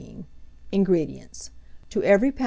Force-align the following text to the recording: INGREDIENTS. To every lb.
INGREDIENTS. 0.71 1.51
To 1.91 2.01
every 2.01 2.31
lb. 2.31 2.39